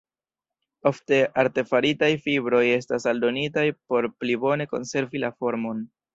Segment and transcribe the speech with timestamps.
[0.91, 5.87] Ofte artefaritaj fibroj estas aldonitaj por pli bone konservi la formon.